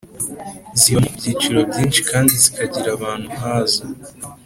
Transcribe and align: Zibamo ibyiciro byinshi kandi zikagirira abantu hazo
Zibamo 0.79 1.07
ibyiciro 1.13 1.59
byinshi 1.69 1.99
kandi 2.09 2.31
zikagirira 2.43 2.89
abantu 2.97 3.29
hazo 3.41 3.83